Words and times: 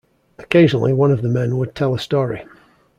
Occasionally, 0.39 0.93
one 0.93 1.11
of 1.11 1.21
the 1.21 1.29
men 1.29 1.59
would 1.59 1.75
tell 1.75 1.93
a 1.93 1.99
story. 1.99 2.43